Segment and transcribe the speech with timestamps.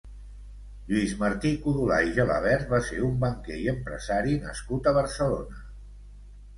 [0.87, 5.67] Lluís Martí-Codolar i Gelabert va ser un banquer i empresari nascut a Barcelona.